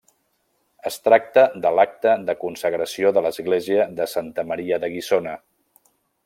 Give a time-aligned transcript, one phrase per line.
[0.89, 5.37] Es tracta de l'acte de consagració de l'església de santa Maria de Guissona.